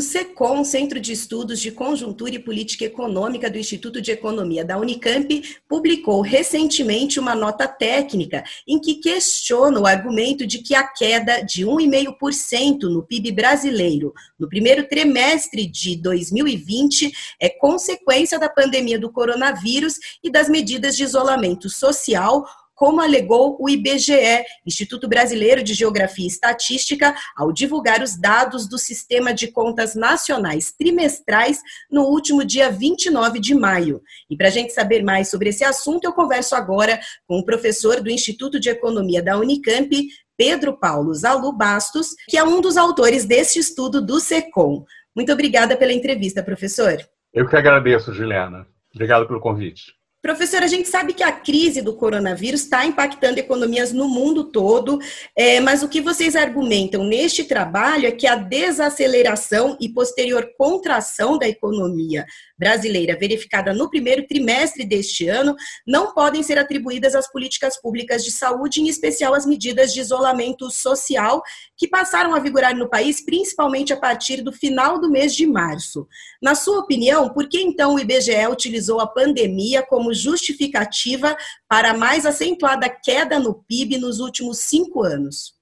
[0.00, 4.78] O SECOM, Centro de Estudos de Conjuntura e Política Econômica do Instituto de Economia da
[4.78, 11.42] Unicamp, publicou recentemente uma nota técnica em que questiona o argumento de que a queda
[11.42, 19.12] de 1,5% no PIB brasileiro no primeiro trimestre de 2020 é consequência da pandemia do
[19.12, 22.46] coronavírus e das medidas de isolamento social
[22.80, 28.78] como alegou o IBGE, Instituto Brasileiro de Geografia e Estatística, ao divulgar os dados do
[28.78, 34.00] Sistema de Contas Nacionais trimestrais no último dia 29 de maio.
[34.30, 38.00] E para a gente saber mais sobre esse assunto, eu converso agora com o professor
[38.00, 39.90] do Instituto de Economia da Unicamp,
[40.34, 44.86] Pedro Paulo Zalu Bastos, que é um dos autores deste estudo do SECOM.
[45.14, 46.96] Muito obrigada pela entrevista, professor.
[47.30, 48.66] Eu que agradeço, Juliana.
[48.94, 49.99] Obrigado pelo convite.
[50.22, 54.98] Professor, a gente sabe que a crise do coronavírus está impactando economias no mundo todo,
[55.34, 61.38] é, mas o que vocês argumentam neste trabalho é que a desaceleração e posterior contração
[61.38, 62.26] da economia
[62.60, 68.30] brasileira verificada no primeiro trimestre deste ano não podem ser atribuídas às políticas públicas de
[68.30, 71.42] saúde, em especial às medidas de isolamento social
[71.74, 76.06] que passaram a vigorar no país, principalmente a partir do final do mês de março.
[76.42, 81.34] Na sua opinião, por que então o IBGE utilizou a pandemia como justificativa
[81.66, 85.58] para a mais acentuada queda no PIB nos últimos cinco anos?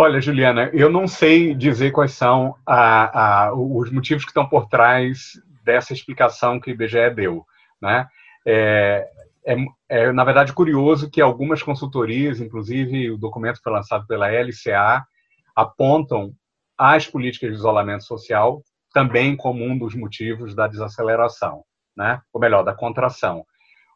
[0.00, 4.68] Olha, Juliana, eu não sei dizer quais são a, a, os motivos que estão por
[4.68, 5.32] trás
[5.68, 7.44] dessa explicação que o IBGE deu.
[7.80, 8.08] Né?
[8.46, 9.06] É,
[9.46, 15.04] é, é, na verdade, curioso que algumas consultorias, inclusive o documento foi lançado pela LCA,
[15.54, 16.32] apontam
[16.78, 18.62] as políticas de isolamento social
[18.94, 21.62] também como um dos motivos da desaceleração,
[21.94, 22.22] né?
[22.32, 23.44] ou melhor, da contração.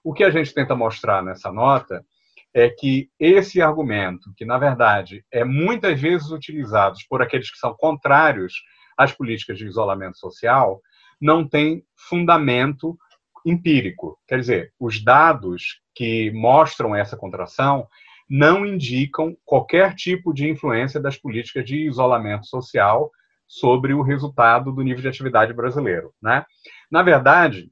[0.04, 2.04] O que a gente tenta mostrar nessa nota
[2.52, 7.74] é que esse argumento, que na verdade é muitas vezes utilizado por aqueles que são
[7.74, 8.52] contrários
[8.94, 10.82] às políticas de isolamento social,
[11.22, 12.98] não tem fundamento
[13.46, 14.18] empírico.
[14.26, 17.86] Quer dizer, os dados que mostram essa contração
[18.28, 23.10] não indicam qualquer tipo de influência das políticas de isolamento social
[23.46, 26.12] sobre o resultado do nível de atividade brasileiro.
[26.20, 26.44] Né?
[26.90, 27.70] Na verdade,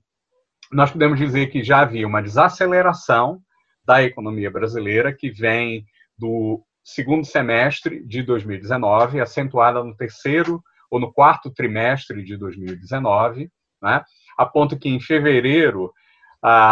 [0.71, 3.41] nós podemos dizer que já havia uma desaceleração
[3.85, 5.85] da economia brasileira que vem
[6.17, 13.51] do segundo semestre de 2019, acentuada no terceiro ou no quarto trimestre de 2019,
[13.83, 14.05] né?
[14.37, 15.93] a ponto que em fevereiro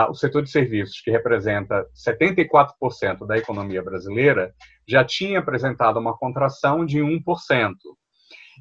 [0.08, 4.54] o setor de serviços, que representa 74% da economia brasileira,
[4.86, 7.74] já tinha apresentado uma contração de 1%.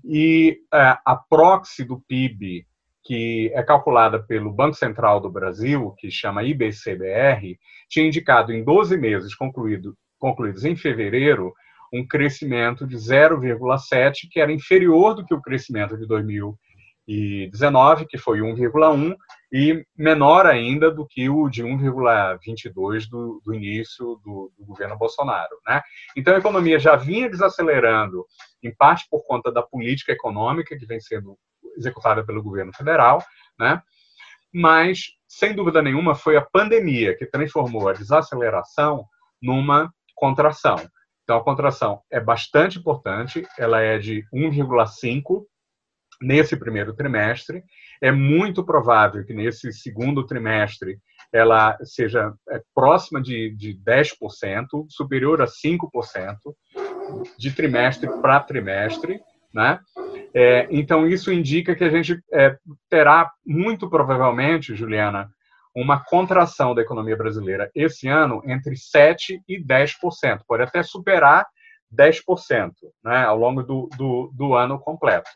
[0.04, 2.66] E é, a proxy do PIB,
[3.04, 7.58] que é calculada pelo Banco Central do Brasil, que chama IBCBR,
[7.90, 11.54] tinha indicado em 12 meses concluído, concluídos em fevereiro
[11.94, 18.40] um crescimento de 0,7, que era inferior do que o crescimento de 2019, que foi
[18.40, 19.16] 1,1,
[19.52, 25.58] e menor ainda do que o de 1,22 do, do início do, do, governo Bolsonaro.
[25.66, 25.82] Né?
[26.16, 28.26] Então, a economia já vinha desacelerando,
[28.62, 31.38] em parte por conta da política econômica que vem sendo
[31.78, 33.24] executada pelo governo federal,
[33.58, 33.82] né?
[34.54, 39.06] mas, sem dúvida nenhuma, foi a pandemia que transformou a desaceleração
[39.42, 40.78] numa contração.
[41.28, 45.44] Então, a contração é bastante importante, ela é de 1,5
[46.22, 47.66] nesse primeiro trimestre.
[48.02, 50.98] É muito provável que nesse segundo trimestre
[51.34, 56.38] ela seja é, próxima de, de 10%, superior a 5%
[57.38, 59.20] de trimestre para trimestre.
[59.54, 59.82] Né?
[60.34, 62.58] É, então, isso indica que a gente é,
[62.90, 65.30] terá, muito provavelmente, Juliana,
[65.82, 71.46] uma contração da economia brasileira esse ano entre 7% e 10%, pode até superar
[71.96, 72.72] 10%
[73.04, 75.30] né, ao longo do, do, do ano completo.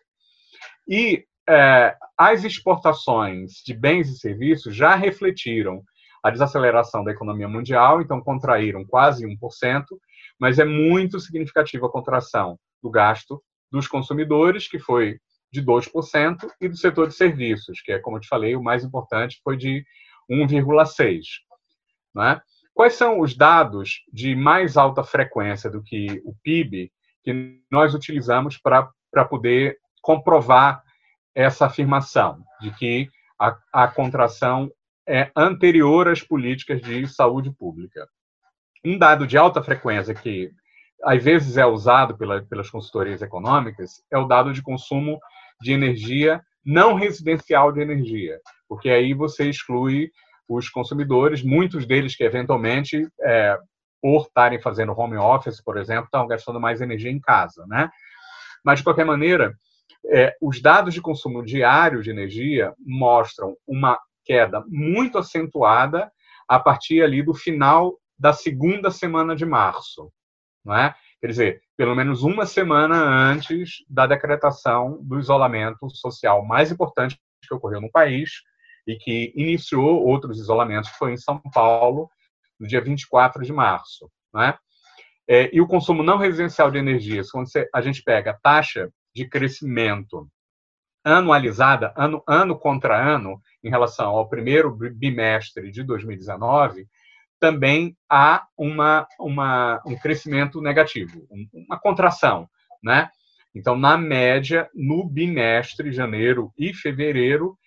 [0.88, 5.84] E é, as exportações de bens e serviços já refletiram
[6.24, 9.86] a desaceleração da economia mundial, então contraíram quase 1%,
[10.40, 13.42] mas é muito significativa a contração do gasto
[13.72, 15.20] dos consumidores, que foi
[15.52, 18.84] de 2%, e do setor de serviços, que é, como eu te falei, o mais
[18.84, 19.84] importante, foi de
[20.30, 21.22] 1,6.
[22.14, 22.42] Né?
[22.74, 26.92] Quais são os dados de mais alta frequência do que o PIB
[27.24, 30.82] que nós utilizamos para poder comprovar
[31.36, 33.10] essa afirmação de que
[33.40, 34.72] a, a contração
[35.08, 38.08] é anterior às políticas de saúde pública?
[38.84, 40.52] Um dado de alta frequência que
[41.04, 45.20] às vezes é usado pela, pelas consultorias econômicas é o dado de consumo
[45.60, 50.12] de energia não residencial de energia, porque aí você exclui
[50.48, 53.58] os consumidores, muitos deles que eventualmente, é,
[54.02, 57.90] por estarem fazendo home office, por exemplo, estão gastando mais energia em casa, né?
[58.64, 59.54] Mas de qualquer maneira,
[60.08, 66.12] é, os dados de consumo diário de energia mostram uma queda muito acentuada
[66.48, 70.12] a partir ali do final da segunda semana de março,
[70.64, 70.94] não é?
[71.20, 77.56] Quer dizer, pelo menos uma semana antes da decretação do isolamento social mais importante que
[77.56, 78.30] ocorreu no país
[78.86, 82.08] e que iniciou outros isolamentos, foi em São Paulo,
[82.60, 84.12] no dia 24 de março.
[84.32, 84.56] Né?
[85.28, 88.94] É, e o consumo não residencial de energia, quando você, a gente pega a taxa
[89.12, 90.30] de crescimento
[91.04, 96.88] anualizada, ano, ano contra ano, em relação ao primeiro bimestre de 2019,
[97.42, 102.48] também há uma, uma, um crescimento negativo, uma contração.
[102.84, 103.10] Né?
[103.54, 107.58] Então, na média, no bimestre, janeiro e fevereiro,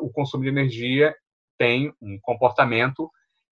[0.00, 1.14] o consumo de energia
[1.58, 3.10] tem um comportamento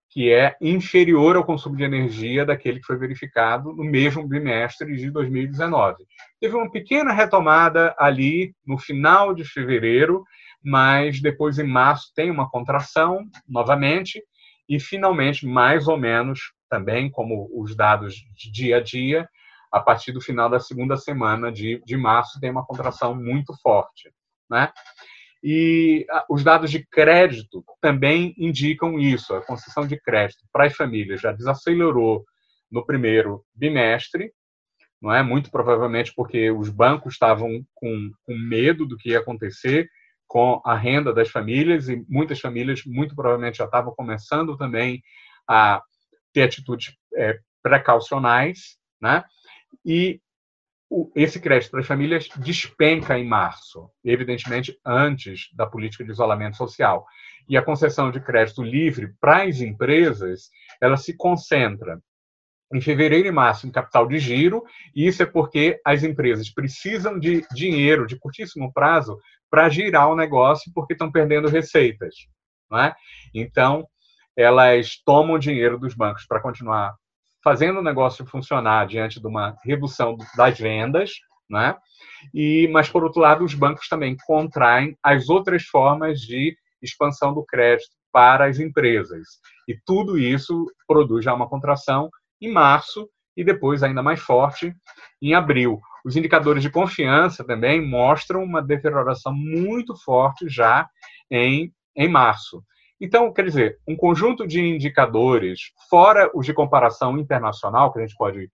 [0.09, 5.11] que é inferior ao consumo de energia daquele que foi verificado no mesmo bimestre de
[5.11, 6.03] 2019.
[6.41, 10.23] Teve uma pequena retomada ali no final de fevereiro,
[10.63, 14.19] mas depois em março tem uma contração novamente
[14.69, 19.27] e finalmente, mais ou menos, também como os dados de dia a dia,
[19.71, 24.11] a partir do final da segunda semana de, de março tem uma contração muito forte,
[24.49, 24.71] né?
[25.43, 29.33] E os dados de crédito também indicam isso.
[29.33, 32.25] A concessão de crédito para as famílias já desacelerou
[32.69, 34.31] no primeiro bimestre,
[35.01, 35.23] não é?
[35.23, 39.89] Muito provavelmente porque os bancos estavam com, com medo do que ia acontecer
[40.29, 45.01] com a renda das famílias e muitas famílias muito provavelmente já estavam começando também
[45.47, 45.81] a
[46.31, 49.23] ter atitudes é, precaucionais, né?
[49.83, 50.21] E
[50.87, 56.57] o, esse crédito para as famílias despenca em março, evidentemente antes da política de isolamento
[56.57, 57.07] social.
[57.47, 61.99] E a concessão de crédito livre para as empresas, ela se concentra
[62.73, 64.63] em fevereiro e março em capital de giro,
[64.95, 69.17] e isso é porque as empresas precisam de dinheiro de curtíssimo prazo
[69.49, 72.13] para girar o negócio porque estão perdendo receitas.
[72.69, 72.95] Não é?
[73.33, 73.87] Então,
[74.37, 76.95] elas tomam dinheiro dos bancos para continuar
[77.43, 81.11] fazendo o negócio funcionar diante de uma redução das vendas,
[81.49, 81.75] né?
[82.33, 87.43] E, mas por outro lado, os bancos também contraem as outras formas de expansão do
[87.43, 89.25] crédito para as empresas.
[89.67, 92.09] E tudo isso produz já uma contração
[92.41, 94.75] em março e depois ainda mais forte
[95.21, 95.79] em abril.
[96.05, 100.87] Os indicadores de confiança também mostram uma deterioração muito forte já
[101.29, 102.63] em, em março.
[103.01, 108.17] Então, quer dizer, um conjunto de indicadores, fora os de comparação internacional, que a gente
[108.17, 108.51] pode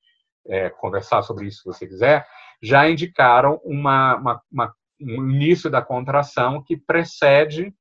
[0.47, 2.27] é, conversar sobre isso se você quiser,
[2.61, 7.73] já indicaram uma, uma, uma, um início da contração que precede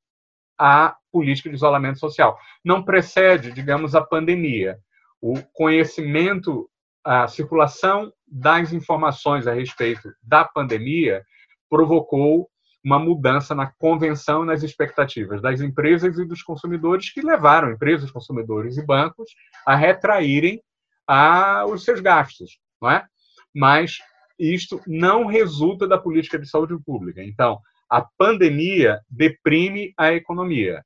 [0.58, 2.38] a política de isolamento social.
[2.64, 4.78] Não precede, digamos, a pandemia.
[5.26, 6.69] O conhecimento,
[7.03, 11.25] a circulação das informações a respeito da pandemia
[11.67, 12.47] provocou
[12.85, 18.11] uma mudança na convenção e nas expectativas das empresas e dos consumidores que levaram empresas,
[18.11, 19.31] consumidores e bancos
[19.67, 20.62] a retraírem
[21.09, 23.06] a, os seus gastos, não é?
[23.55, 23.97] Mas
[24.38, 27.25] isto não resulta da política de saúde pública.
[27.25, 30.85] Então, a pandemia deprime a economia,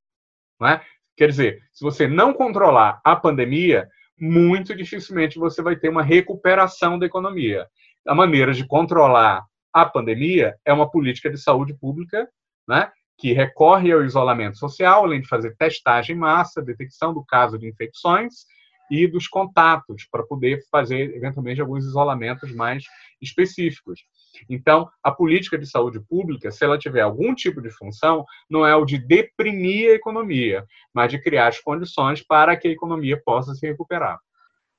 [0.61, 0.81] não é?
[1.17, 3.89] Quer dizer, se você não controlar a pandemia,
[4.21, 7.67] muito dificilmente você vai ter uma recuperação da economia.
[8.07, 12.29] A maneira de controlar a pandemia é uma política de saúde pública,
[12.67, 17.59] né, que recorre ao isolamento social, além de fazer testagem em massa, detecção do caso
[17.59, 18.47] de infecções
[18.91, 22.85] e dos contatos, para poder fazer, eventualmente, alguns isolamentos mais
[23.21, 24.01] específicos.
[24.49, 28.75] Então, a política de saúde pública, se ela tiver algum tipo de função, não é
[28.75, 33.55] o de deprimir a economia, mas de criar as condições para que a economia possa
[33.55, 34.19] se recuperar.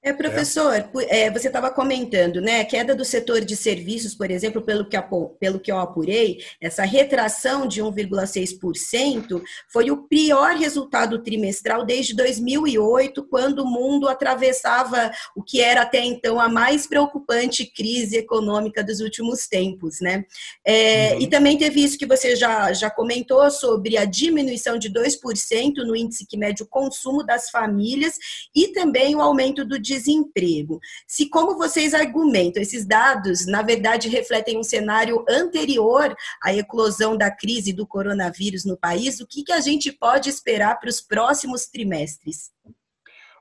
[0.01, 2.61] É, professor, é, você estava comentando, né?
[2.61, 4.97] A queda do setor de serviços, por exemplo, pelo que,
[5.37, 13.27] pelo que eu apurei, essa retração de 1,6% foi o pior resultado trimestral desde 2008,
[13.27, 19.01] quando o mundo atravessava o que era até então a mais preocupante crise econômica dos
[19.01, 20.23] últimos tempos, né?
[20.65, 21.21] É, uhum.
[21.23, 25.93] E também teve isso que você já, já comentou sobre a diminuição de 2% no
[25.93, 28.13] índice que mede o consumo das famílias
[28.55, 30.79] e também o aumento do desemprego.
[31.05, 37.29] Se, como vocês argumentam, esses dados, na verdade, refletem um cenário anterior à eclosão da
[37.29, 41.67] crise do coronavírus no país, o que, que a gente pode esperar para os próximos
[41.67, 42.51] trimestres?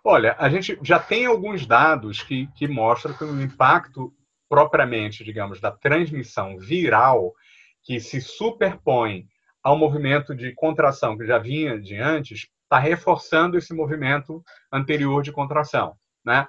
[0.04, 4.12] Olha, a gente já tem alguns dados que, que mostram que o impacto
[4.48, 7.34] propriamente, digamos, da transmissão viral
[7.82, 9.26] que se superpõe
[9.62, 15.32] ao movimento de contração que já vinha de antes, está reforçando esse movimento anterior de
[15.32, 15.94] contração.
[16.28, 16.46] Né?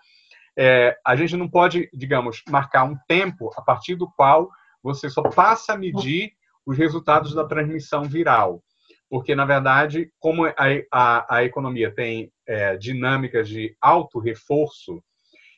[0.57, 4.49] É, a gente não pode, digamos, marcar um tempo a partir do qual
[4.83, 6.33] você só passa a medir
[6.65, 8.61] os resultados da transmissão viral.
[9.09, 10.53] Porque, na verdade, como a,
[10.91, 15.01] a, a economia tem é, dinâmicas de alto reforço,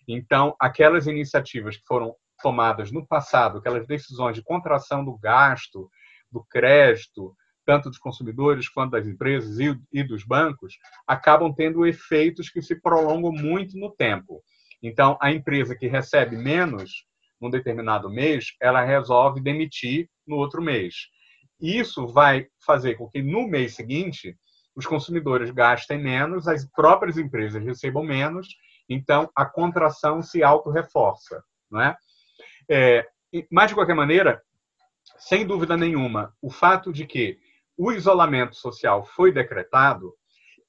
[0.08, 5.90] então, aquelas iniciativas que foram tomadas no passado, aquelas decisões de contração do gasto,
[6.32, 7.36] do crédito,
[7.72, 12.75] tanto dos consumidores quanto das empresas e, e dos bancos, acabam tendo efeitos que se
[12.75, 14.44] prolongam muito no tempo.
[14.84, 17.06] Então, a empresa que recebe menos
[17.40, 20.96] num determinado mês, ela resolve demitir no outro mês.
[21.62, 24.36] Isso vai fazer com que no mês seguinte
[24.75, 28.50] os consumidores gastem menos, as próprias empresas recebam menos,
[28.90, 31.42] então a contração se auto-reforça.
[31.72, 31.96] Não é?
[32.70, 33.08] É,
[33.50, 34.42] mas, de qualquer maneira,
[35.18, 37.40] sem dúvida nenhuma, o fato de que
[37.83, 40.13] o isolamento social foi decretado,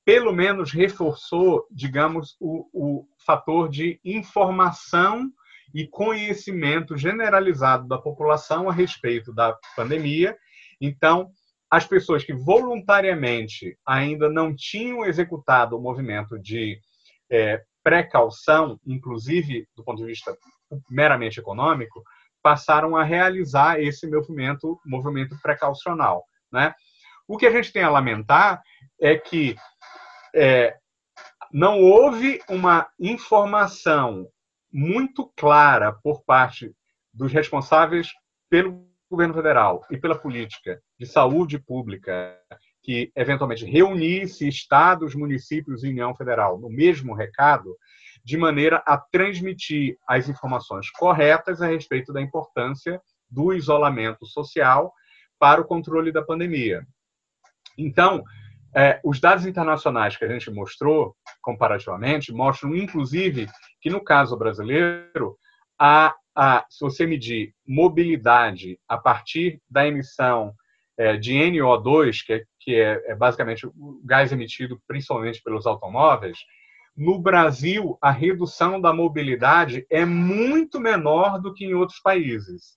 [0.03, 5.31] pelo menos reforçou, digamos, o, o fator de informação
[5.75, 10.35] e conhecimento generalizado da população a respeito da pandemia.
[10.81, 11.31] Então,
[11.71, 16.81] as pessoas que voluntariamente ainda não tinham executado o movimento de
[17.31, 20.35] é, precaução, inclusive do ponto de vista
[20.89, 22.03] meramente econômico,
[22.43, 26.25] passaram a realizar esse movimento, movimento precaucional.
[26.51, 26.75] Né?
[27.27, 28.63] O que a gente tem a lamentar
[29.01, 29.57] é que
[30.35, 30.77] é,
[31.53, 34.29] não houve uma informação
[34.73, 36.75] muito clara por parte
[37.13, 38.09] dos responsáveis
[38.49, 42.39] pelo governo federal e pela política de saúde pública
[42.83, 47.77] que eventualmente reunisse estados, municípios e União Federal no mesmo recado,
[48.25, 53.01] de maneira a transmitir as informações corretas a respeito da importância
[53.31, 54.93] do isolamento social
[55.39, 56.87] para o controle da pandemia.
[57.77, 58.23] Então,
[58.75, 63.49] é, os dados internacionais que a gente mostrou, comparativamente, mostram, inclusive,
[63.81, 65.37] que no caso brasileiro,
[65.79, 70.55] a, a, se você medir mobilidade a partir da emissão
[70.97, 76.39] é, de NO2, que, é, que é, é basicamente o gás emitido principalmente pelos automóveis,
[76.97, 82.77] no Brasil, a redução da mobilidade é muito menor do que em outros países,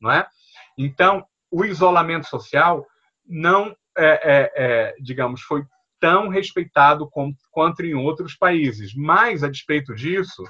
[0.00, 0.26] não é?
[0.76, 2.86] Então, o isolamento social
[3.26, 5.64] não, é, é, é, digamos, foi
[6.00, 7.08] tão respeitado
[7.50, 8.94] quanto em outros países.
[8.94, 10.44] Mas, a despeito disso,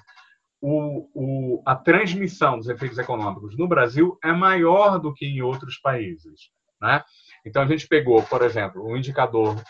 [0.60, 5.76] o, o, a transmissão dos efeitos econômicos no Brasil é maior do que em outros
[5.78, 6.50] países.
[6.80, 7.02] Né?
[7.44, 9.62] Então, a gente pegou, por exemplo, o um indicador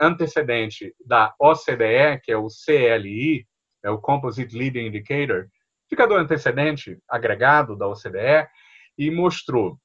[0.00, 3.46] antecedente da OCDE, que é o CLI,
[3.82, 5.46] é o Composite Leading Indicator,
[5.86, 8.48] indicador antecedente agregado da OCDE,
[8.96, 9.78] e mostrou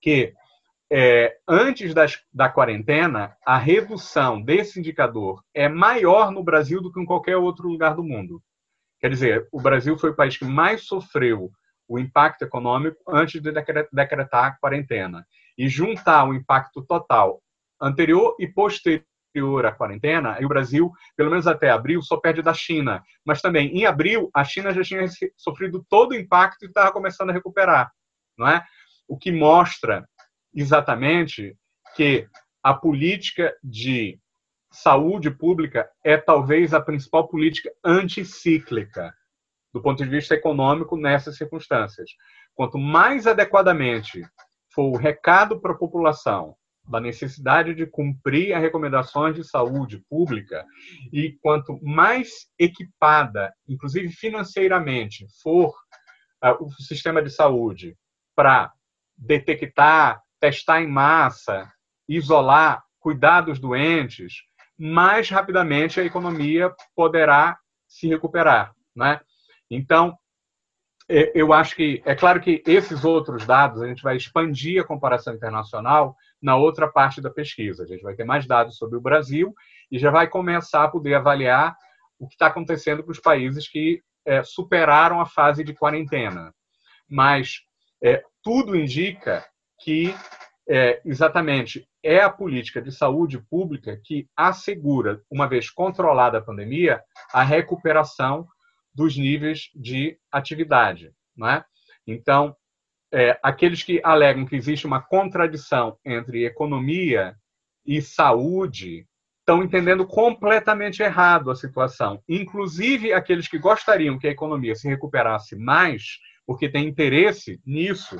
[0.00, 0.32] que
[0.90, 7.00] é, antes das, da quarentena, a redução desse indicador é maior no Brasil do que
[7.00, 8.42] em qualquer outro lugar do mundo.
[9.00, 11.50] Quer dizer, o Brasil foi o país que mais sofreu
[11.88, 13.52] o impacto econômico antes de
[13.92, 15.26] decretar a quarentena.
[15.58, 17.42] E juntar o impacto total
[17.80, 19.06] anterior e posterior
[19.64, 23.02] à quarentena, e o Brasil, pelo menos até abril, só perde da China.
[23.24, 25.04] Mas também, em abril, a China já tinha
[25.36, 27.92] sofrido todo o impacto e estava começando a recuperar.
[28.36, 28.64] Não é?
[29.08, 30.06] O que mostra
[30.60, 31.56] exatamente
[31.94, 32.26] que
[32.62, 34.18] a política de
[34.72, 39.14] saúde pública é talvez a principal política anticíclica
[39.72, 42.10] do ponto de vista econômico nessas circunstâncias.
[42.54, 44.22] Quanto mais adequadamente
[44.74, 46.56] for o recado para a população
[46.88, 50.64] da necessidade de cumprir as recomendações de saúde pública
[51.12, 55.74] e quanto mais equipada, inclusive financeiramente, for
[56.44, 57.96] uh, o sistema de saúde
[58.34, 58.72] para
[59.16, 61.68] detectar, testar em massa,
[62.08, 64.44] isolar, cuidar dos doentes,
[64.78, 69.20] mais rapidamente a economia poderá se recuperar, né?
[69.68, 70.16] Então,
[71.08, 74.86] é, eu acho que é claro que esses outros dados a gente vai expandir a
[74.86, 77.82] comparação internacional na outra parte da pesquisa.
[77.82, 79.52] A gente vai ter mais dados sobre o Brasil
[79.90, 81.76] e já vai começar a poder avaliar
[82.20, 86.54] o que está acontecendo com os países que é, superaram a fase de quarentena.
[87.08, 87.62] Mas
[88.00, 89.44] é, tudo indica
[89.86, 90.12] que
[90.68, 97.00] é, exatamente é a política de saúde pública que assegura, uma vez controlada a pandemia,
[97.32, 98.48] a recuperação
[98.92, 101.12] dos níveis de atividade.
[101.36, 101.64] Não é?
[102.04, 102.56] Então,
[103.14, 107.36] é, aqueles que alegam que existe uma contradição entre economia
[107.86, 109.06] e saúde
[109.38, 112.20] estão entendendo completamente errado a situação.
[112.28, 118.16] Inclusive aqueles que gostariam que a economia se recuperasse mais, porque tem interesse nisso,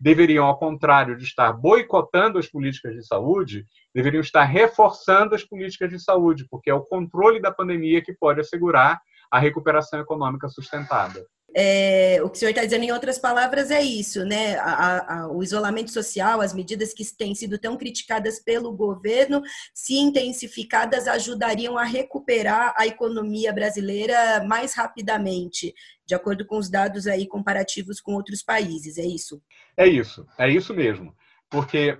[0.00, 5.90] deveriam, ao contrário de estar boicotando as políticas de saúde, deveriam estar reforçando as políticas
[5.90, 11.24] de saúde, porque é o controle da pandemia que pode assegurar a recuperação econômica sustentada.
[11.54, 14.56] É, o que o senhor está dizendo, em outras palavras, é isso, né?
[14.58, 19.42] A, a, o isolamento social, as medidas que têm sido tão criticadas pelo governo,
[19.74, 25.74] se intensificadas, ajudariam a recuperar a economia brasileira mais rapidamente,
[26.06, 29.42] de acordo com os dados aí comparativos com outros países, é isso?
[29.76, 31.14] É isso, é isso mesmo.
[31.48, 31.98] Porque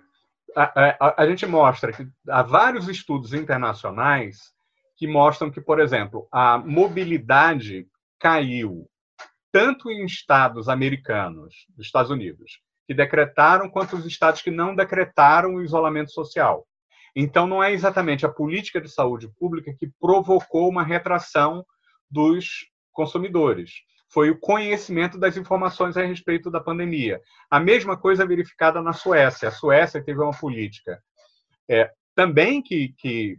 [0.57, 4.53] a, a, a gente mostra que há vários estudos internacionais
[4.97, 7.89] que mostram que, por exemplo, a mobilidade
[8.19, 8.89] caiu
[9.53, 15.55] tanto em estados americanos, dos Estados Unidos, que decretaram, quanto os estados que não decretaram
[15.55, 16.67] o isolamento social.
[17.15, 21.65] Então, não é exatamente a política de saúde pública que provocou uma retração
[22.11, 23.73] dos consumidores.
[24.13, 27.21] Foi o conhecimento das informações a respeito da pandemia.
[27.49, 29.49] A mesma coisa verificada na Suécia.
[29.49, 31.01] A Suécia teve uma política
[31.69, 33.39] é, também que, que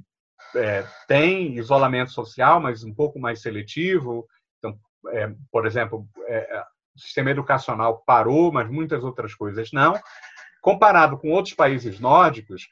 [0.56, 4.26] é, tem isolamento social, mas um pouco mais seletivo,
[5.10, 6.64] é, por exemplo, é, é,
[6.96, 9.94] o sistema educacional parou, mas muitas outras coisas não.
[10.62, 12.68] Comparado com outros países nórdicos,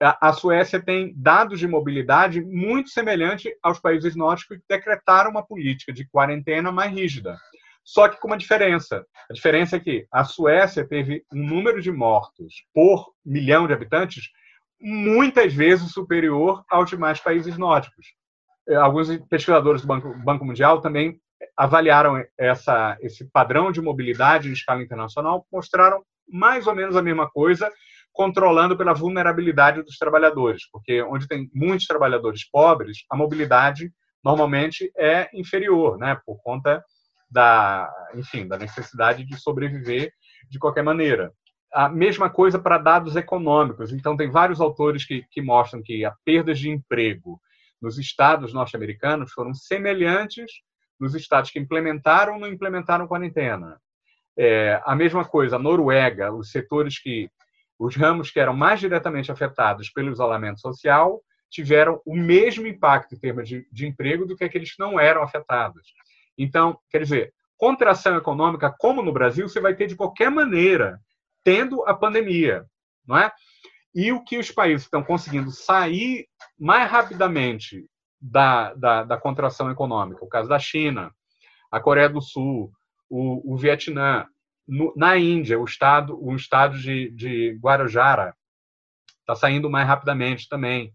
[0.00, 5.92] a, Suécia tem dados de mobilidade muito semelhante aos países nórdicos que decretaram uma política
[5.92, 7.38] de quarentena mais rígida.
[7.82, 9.06] Só que com uma diferença.
[9.30, 14.30] A diferença é que a Suécia teve um número de mortos por milhão de habitantes
[14.80, 18.06] muitas vezes superior aos demais países nórdicos.
[18.80, 19.88] Alguns pesquisadores do
[20.24, 21.20] Banco Mundial também
[21.56, 27.28] avaliaram essa, esse padrão de mobilidade em escala internacional, mostraram mais ou menos a mesma
[27.28, 27.70] coisa,
[28.12, 33.92] controlando pela vulnerabilidade dos trabalhadores, porque onde tem muitos trabalhadores pobres, a mobilidade
[34.24, 36.82] normalmente é inferior, né, por conta
[37.30, 40.12] da, enfim, da necessidade de sobreviver
[40.48, 41.32] de qualquer maneira.
[41.72, 43.92] A mesma coisa para dados econômicos.
[43.92, 47.40] Então, tem vários autores que, que mostram que a perdas de emprego
[47.82, 50.50] nos estados norte-americanos foram semelhantes
[50.98, 53.80] nos estados que implementaram ou não implementaram quarentena.
[54.36, 57.28] É, a mesma coisa, a Noruega, os setores que,
[57.78, 63.18] os ramos que eram mais diretamente afetados pelo isolamento social, tiveram o mesmo impacto em
[63.18, 65.92] termos de, de emprego do que aqueles que não eram afetados.
[66.36, 70.98] Então, quer dizer, contração econômica, como no Brasil, você vai ter de qualquer maneira,
[71.44, 72.64] tendo a pandemia,
[73.06, 73.30] não é?
[73.94, 76.26] E o que os países estão conseguindo sair
[76.58, 77.86] mais rapidamente
[78.26, 80.24] da, da, da, contração econômica.
[80.24, 81.14] O caso da China,
[81.70, 82.72] a Coreia do Sul,
[83.08, 84.26] o, o Vietnã,
[84.66, 88.34] no, na Índia, o estado, o estado de, de Guarujara
[89.20, 90.90] está saindo mais rapidamente também.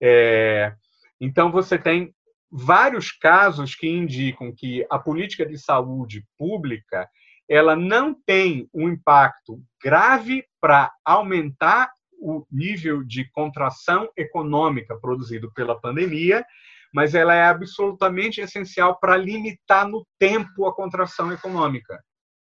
[0.00, 0.74] É,
[1.20, 2.14] então, você tem
[2.50, 7.08] vários casos que indicam que a política de saúde pública
[7.46, 15.80] ela não tem um impacto grave para aumentar o nível de contração econômica produzido pela
[15.80, 16.44] pandemia,
[16.92, 21.98] mas ela é absolutamente essencial para limitar no tempo a contração econômica.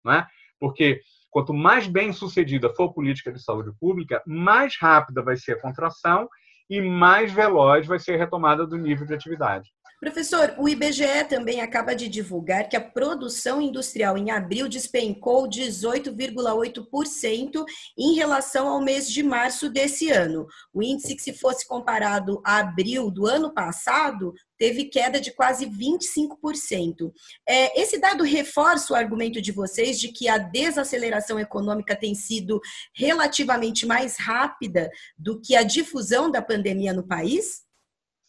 [0.04, 0.28] Não é?
[0.60, 5.54] Porque quanto mais bem sucedida for a política de saúde pública, mais rápida vai ser
[5.54, 6.30] a contração
[6.70, 9.70] e mais veloz vai ser a retomada do nível de atividade.
[10.00, 17.66] Professor, o IBGE também acaba de divulgar que a produção industrial em abril despencou 18,8%
[17.98, 20.46] em relação ao mês de março desse ano.
[20.72, 25.66] O índice que se fosse comparado a abril do ano passado teve queda de quase
[25.66, 27.12] 25%.
[27.48, 32.62] É, esse dado reforça o argumento de vocês de que a desaceleração econômica tem sido
[32.94, 37.66] relativamente mais rápida do que a difusão da pandemia no país?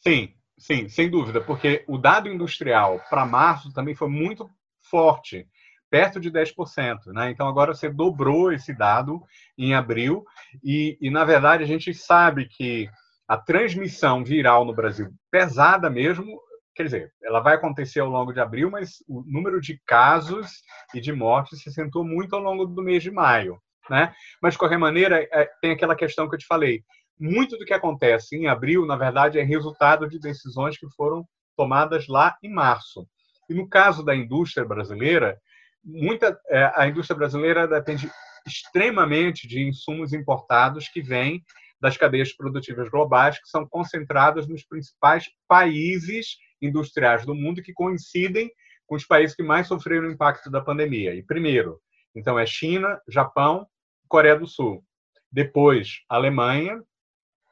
[0.00, 4.51] Sim, Sim, sem dúvida, porque o dado industrial para março também foi muito
[4.90, 5.47] forte,
[5.88, 7.12] perto de 10%.
[7.12, 7.31] Né?
[7.31, 9.23] Então, agora você dobrou esse dado
[9.57, 10.25] em abril,
[10.62, 12.90] e, e, na verdade a gente sabe que
[13.29, 16.40] a transmissão viral no Brasil, pesada mesmo,
[16.75, 21.01] quer dizer, ela vai acontecer ao longo de abril, mas o número de casos e
[21.01, 23.61] de mortes se acentuou muito ao longo do mês de maio.
[23.88, 24.12] Né?
[24.42, 26.83] Mas, de qualquer maneira, é, tem aquela questão que eu te falei
[27.18, 31.26] muito do que acontece em abril, na verdade, é resultado de decisões que foram
[31.57, 33.07] tomadas lá em março.
[33.48, 35.38] E no caso da indústria brasileira,
[35.83, 38.11] muita, é, a indústria brasileira depende
[38.46, 41.44] extremamente de insumos importados que vêm
[41.81, 48.50] das cadeias produtivas globais, que são concentradas nos principais países industriais do mundo que coincidem
[48.87, 51.14] com os países que mais sofreram o impacto da pandemia.
[51.14, 51.81] E primeiro,
[52.14, 53.66] então é China, Japão,
[54.09, 54.83] Coreia do Sul.
[55.31, 56.83] Depois, Alemanha,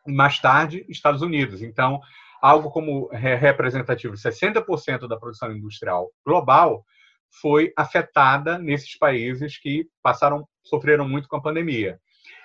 [0.06, 1.62] mais tarde, Estados Unidos.
[1.62, 2.00] Então,
[2.40, 6.84] algo como representativo de 60% da produção industrial global
[7.40, 11.98] foi afetada nesses países que passaram, sofreram muito com a pandemia.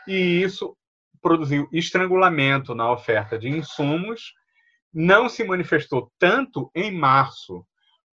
[0.07, 0.75] E isso
[1.21, 4.33] produziu estrangulamento na oferta de insumos,
[4.93, 7.65] não se manifestou tanto em março,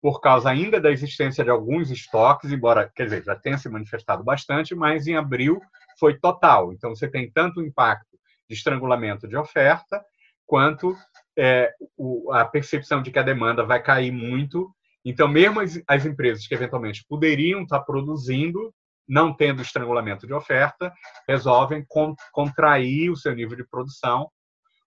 [0.01, 4.23] por causa ainda da existência de alguns estoques, embora, quer dizer, já tenha se manifestado
[4.23, 5.59] bastante, mas em abril
[5.99, 6.71] foi total.
[6.71, 8.16] Então, você tem tanto impacto
[8.49, 10.03] de estrangulamento de oferta,
[10.45, 10.95] quanto
[11.37, 14.73] é, o, a percepção de que a demanda vai cair muito.
[15.03, 18.73] Então, mesmo as, as empresas que eventualmente poderiam estar produzindo,
[19.07, 20.93] não tendo estrangulamento de oferta,
[21.27, 24.29] resolvem con, contrair o seu nível de produção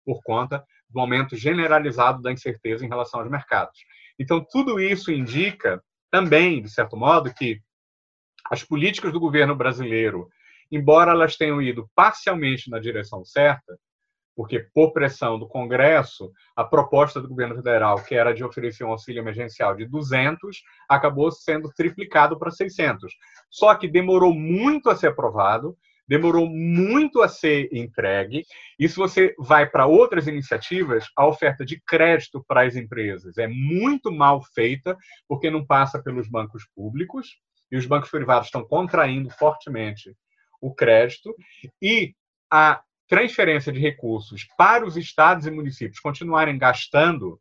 [0.05, 3.79] por conta do aumento generalizado da incerteza em relação aos mercados.
[4.19, 7.61] Então, tudo isso indica também, de certo modo, que
[8.51, 10.29] as políticas do governo brasileiro,
[10.71, 13.79] embora elas tenham ido parcialmente na direção certa,
[14.37, 18.91] porque por pressão do Congresso, a proposta do governo federal, que era de oferecer um
[18.91, 23.13] auxílio emergencial de 200, acabou sendo triplicado para 600.
[23.51, 25.77] Só que demorou muito a ser aprovado,
[26.09, 28.45] demorou muito a ser entregue.
[28.79, 33.47] E se você vai para outras iniciativas, a oferta de crédito para as empresas é
[33.47, 34.97] muito mal feita,
[35.29, 37.37] porque não passa pelos bancos públicos,
[37.71, 40.17] e os bancos privados estão contraindo fortemente
[40.61, 41.35] o crédito,
[41.81, 42.15] e
[42.51, 47.41] a transferência de recursos para os estados e municípios continuarem gastando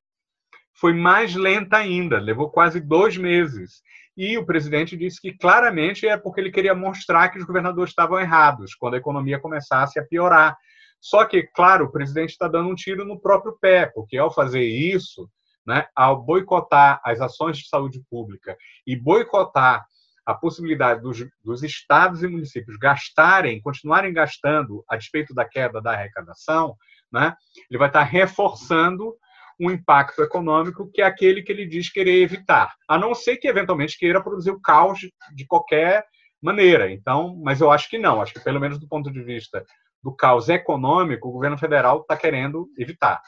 [0.74, 3.82] foi mais lenta ainda, levou quase dois meses.
[4.16, 8.20] E o presidente disse que claramente é porque ele queria mostrar que os governadores estavam
[8.20, 10.58] errados quando a economia começasse a piorar.
[11.00, 14.64] Só que, claro, o presidente está dando um tiro no próprio pé, porque ao fazer
[14.64, 15.30] isso,
[15.66, 19.86] né, ao boicotar as ações de saúde pública e boicotar
[20.30, 25.94] a possibilidade dos, dos, estados e municípios gastarem, continuarem gastando a despeito da queda da
[25.94, 26.76] arrecadação,
[27.12, 27.36] né,
[27.68, 29.16] ele vai estar reforçando
[29.60, 33.48] um impacto econômico que é aquele que ele diz querer evitar, a não ser que
[33.48, 35.00] eventualmente queira produzir o caos
[35.34, 36.06] de qualquer
[36.40, 36.92] maneira.
[36.92, 38.22] Então, mas eu acho que não.
[38.22, 39.66] Acho que pelo menos do ponto de vista
[40.02, 43.20] do caos econômico, o governo federal está querendo evitar.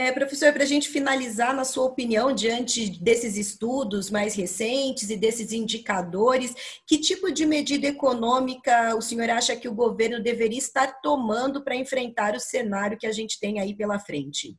[0.00, 5.16] É, professor, para a gente finalizar, na sua opinião, diante desses estudos mais recentes e
[5.16, 6.54] desses indicadores,
[6.86, 11.74] que tipo de medida econômica o senhor acha que o governo deveria estar tomando para
[11.74, 14.54] enfrentar o cenário que a gente tem aí pela frente?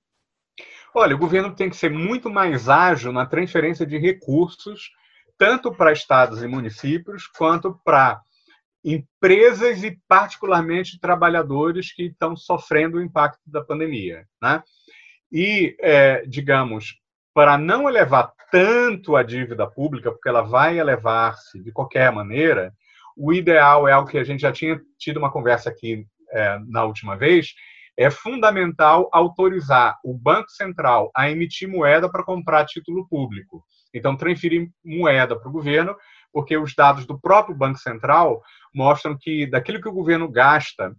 [0.93, 4.91] Olha, o governo tem que ser muito mais ágil na transferência de recursos,
[5.37, 8.19] tanto para estados e municípios, quanto para
[8.83, 14.25] empresas e, particularmente, trabalhadores que estão sofrendo o impacto da pandemia.
[14.41, 14.61] Né?
[15.31, 16.95] E, é, digamos,
[17.33, 22.73] para não elevar tanto a dívida pública, porque ela vai elevar-se de qualquer maneira,
[23.15, 26.83] o ideal é algo que a gente já tinha tido uma conversa aqui é, na
[26.83, 27.53] última vez,
[27.97, 33.61] é fundamental autorizar o Banco Central a emitir moeda para comprar título público.
[33.93, 35.95] Então, transferir moeda para o governo,
[36.31, 38.41] porque os dados do próprio Banco Central
[38.73, 40.95] mostram que daquilo que o governo gasta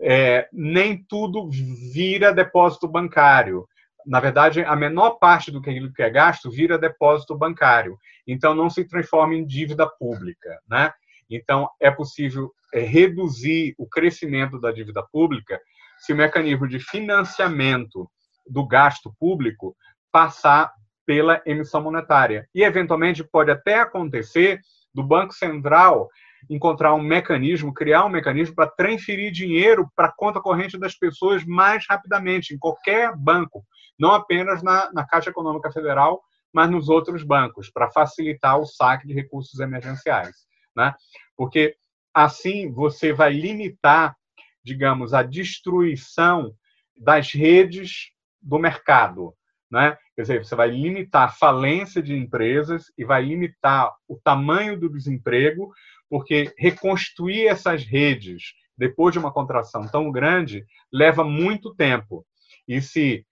[0.00, 1.48] é, nem tudo
[1.92, 3.66] vira depósito bancário.
[4.04, 7.96] Na verdade, a menor parte do que é gasto vira depósito bancário.
[8.26, 10.60] Então, não se transforma em dívida pública.
[10.68, 10.92] Né?
[11.30, 15.60] Então, é possível é, reduzir o crescimento da dívida pública
[15.98, 18.10] se o mecanismo de financiamento
[18.48, 19.76] do gasto público
[20.10, 20.72] passar
[21.06, 22.48] pela emissão monetária.
[22.54, 24.60] E, eventualmente, pode até acontecer
[24.92, 26.08] do Banco Central
[26.48, 31.44] encontrar um mecanismo, criar um mecanismo para transferir dinheiro para a conta corrente das pessoas
[31.44, 33.64] mais rapidamente, em qualquer banco,
[33.98, 39.06] não apenas na, na Caixa Econômica Federal, mas nos outros bancos, para facilitar o saque
[39.06, 40.46] de recursos emergenciais.
[40.76, 40.94] Né?
[41.36, 41.76] Porque
[42.12, 44.16] assim você vai limitar,
[44.62, 46.54] digamos, a destruição
[46.96, 49.34] das redes do mercado.
[49.70, 49.96] Né?
[50.14, 54.90] Quer dizer, você vai limitar a falência de empresas e vai limitar o tamanho do
[54.90, 55.72] desemprego,
[56.12, 62.22] porque reconstruir essas redes depois de uma contração tão grande leva muito tempo.
[62.68, 63.24] E se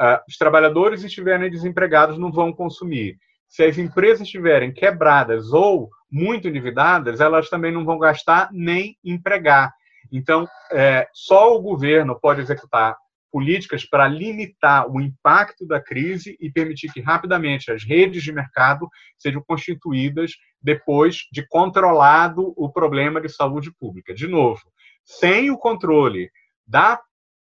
[0.00, 3.18] uh, os trabalhadores estiverem desempregados, não vão consumir.
[3.46, 9.70] Se as empresas estiverem quebradas ou muito endividadas, elas também não vão gastar nem empregar.
[10.10, 12.96] Então, é, só o governo pode executar
[13.32, 18.86] políticas para limitar o impacto da crise e permitir que rapidamente as redes de mercado
[19.18, 24.14] sejam constituídas depois de controlado o problema de saúde pública.
[24.14, 24.60] De novo,
[25.02, 26.30] sem o controle
[26.66, 27.00] da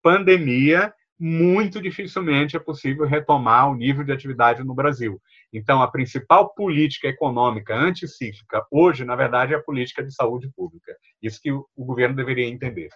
[0.02, 5.20] pandemia, muito dificilmente é possível retomar o nível de atividade no Brasil.
[5.52, 10.94] Então, a principal política econômica anticíclica hoje, na verdade, é a política de saúde pública.
[11.22, 12.88] Isso que o governo deveria entender.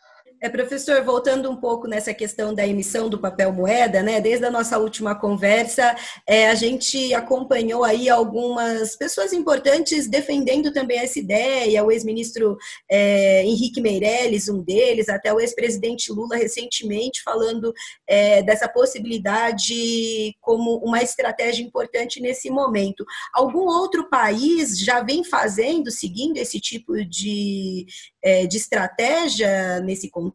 [0.45, 4.21] É, professor, voltando um pouco nessa questão da emissão do papel moeda, né?
[4.21, 5.95] Desde a nossa última conversa,
[6.27, 11.85] é, a gente acompanhou aí algumas pessoas importantes defendendo também essa ideia.
[11.85, 12.59] O ex-ministro
[12.91, 17.73] é, Henrique Meirelles, um deles, até o ex-presidente Lula recentemente falando
[18.09, 23.05] é, dessa possibilidade como uma estratégia importante nesse momento.
[23.33, 27.87] Algum outro país já vem fazendo, seguindo esse tipo de,
[28.21, 30.32] é, de estratégia nesse contexto?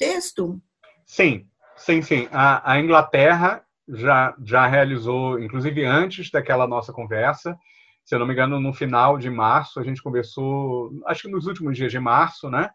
[1.06, 2.28] Sim, sim, sim.
[2.32, 7.58] A, a Inglaterra já, já realizou, inclusive antes daquela nossa conversa,
[8.04, 11.46] se eu não me engano, no final de março, a gente conversou, acho que nos
[11.46, 12.70] últimos dias de março, né?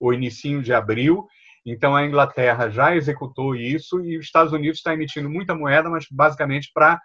[0.00, 1.26] O início de abril.
[1.64, 6.06] Então, a Inglaterra já executou isso e os Estados Unidos está emitindo muita moeda, mas
[6.10, 6.98] basicamente para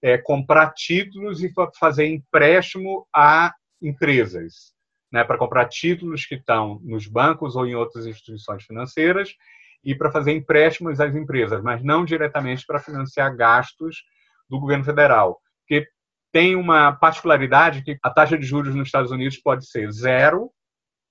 [0.00, 3.52] é, comprar títulos e fazer empréstimo a
[3.82, 4.75] empresas
[5.16, 9.34] né, para comprar títulos que estão nos bancos ou em outras instituições financeiras
[9.82, 14.02] e para fazer empréstimos às empresas, mas não diretamente para financiar gastos
[14.46, 15.40] do governo federal.
[15.60, 15.88] Porque
[16.30, 20.50] tem uma particularidade que a taxa de juros nos Estados Unidos pode ser zero,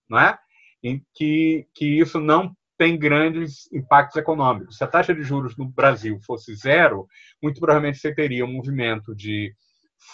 [0.07, 0.37] não é?
[0.83, 4.77] em que, que isso não tem grandes impactos econômicos.
[4.77, 7.07] Se a taxa de juros no Brasil fosse zero,
[7.41, 9.51] muito provavelmente você teria um movimento de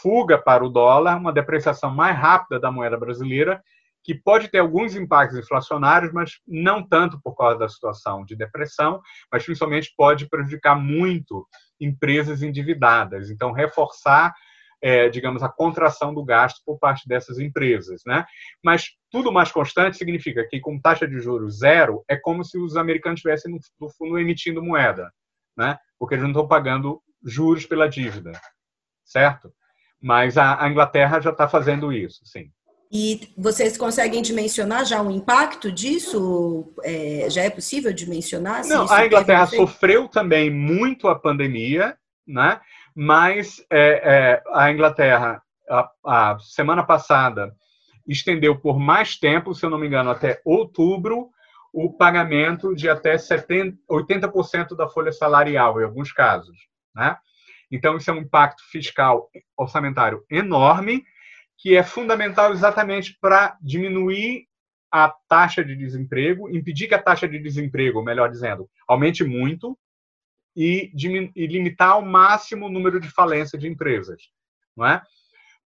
[0.02, 3.62] fuga para o dólar, uma depreciação mais rápida da moeda brasileira,
[4.04, 9.02] que pode ter alguns impactos inflacionários, mas não tanto por causa da situação de depressão,
[9.32, 11.48] mas principalmente pode prejudicar muito
[11.80, 13.30] empresas endividadas.
[13.30, 14.34] Então, reforçar,
[14.82, 18.02] é, digamos, a contração do gasto por parte dessas empresas.
[18.06, 18.26] Né?
[18.64, 22.76] Mas tudo mais constante significa que, com taxa de juros zero, é como se os
[22.76, 25.12] americanos estivessem, no fundo, emitindo moeda,
[25.56, 25.78] né?
[26.00, 28.32] porque eles não estão pagando juros pela dívida,
[29.06, 29.54] certo?
[30.02, 32.52] Mas a, a Inglaterra já está fazendo isso, sim.
[32.92, 36.74] E vocês conseguem dimensionar já o impacto disso?
[36.84, 38.68] É, já é possível dimensionar?
[38.68, 41.96] Não, a Inglaterra sofreu também muito a pandemia,
[42.28, 42.60] né?
[42.96, 47.56] mas é, é, a Inglaterra, a, a, semana passada,
[48.08, 51.30] estendeu por mais tempo, se eu não me engano, até outubro,
[51.74, 56.58] o pagamento de até 70, 80% da folha salarial, em alguns casos.
[56.94, 57.16] Né?
[57.72, 61.06] Então, isso é um impacto fiscal orçamentário enorme,
[61.62, 64.48] que é fundamental exatamente para diminuir
[64.92, 69.78] a taxa de desemprego, impedir que a taxa de desemprego, melhor dizendo, aumente muito
[70.56, 70.92] e,
[71.36, 74.24] e limitar ao máximo o número de falência de empresas,
[74.76, 75.02] não é?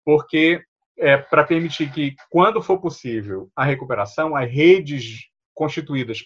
[0.04, 0.64] Porque
[0.96, 6.24] é, para permitir que, quando for possível a recuperação, as redes constituídas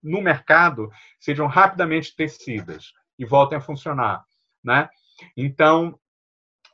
[0.00, 4.24] no mercado sejam rapidamente tecidas e voltem a funcionar,
[4.64, 4.88] né?
[5.36, 5.98] Então,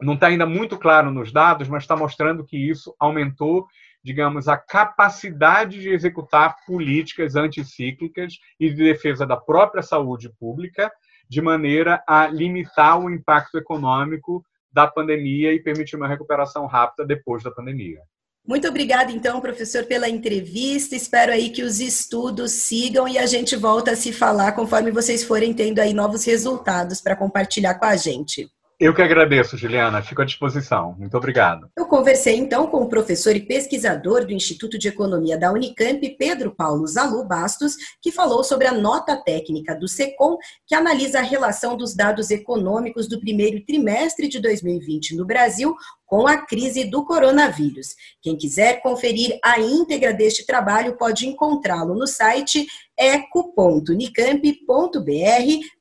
[0.01, 3.67] não está ainda muito claro nos dados, mas está mostrando que isso aumentou,
[4.03, 10.91] digamos, a capacidade de executar políticas anticíclicas e de defesa da própria saúde pública,
[11.29, 17.43] de maneira a limitar o impacto econômico da pandemia e permitir uma recuperação rápida depois
[17.43, 18.01] da pandemia.
[18.47, 20.95] Muito obrigada, então, professor, pela entrevista.
[20.95, 25.25] Espero aí que os estudos sigam e a gente volta a se falar conforme vocês
[25.25, 28.49] forem tendo aí novos resultados para compartilhar com a gente.
[28.79, 30.03] Eu que agradeço, Juliana.
[30.03, 30.95] Fico à disposição.
[30.99, 31.71] Muito obrigado.
[31.75, 36.55] Eu conversei então com o professor e pesquisador do Instituto de Economia da Unicamp, Pedro
[36.55, 40.37] Paulo Zalu Bastos, que falou sobre a nota técnica do SECOM,
[40.67, 46.27] que analisa a relação dos dados econômicos do primeiro trimestre de 2020 no Brasil com
[46.27, 47.95] a crise do coronavírus.
[48.21, 54.47] Quem quiser conferir a íntegra deste trabalho pode encontrá-lo no site eco.unicamp.br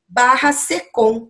[0.07, 1.29] barra SECOM